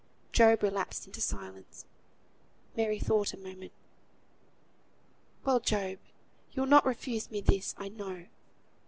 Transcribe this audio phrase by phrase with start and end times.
[0.31, 1.85] Job relapsed into silence.
[2.75, 3.71] Mary thought a moment.
[5.45, 5.99] "Well, Job,
[6.53, 8.25] you'll not refuse me this, I know.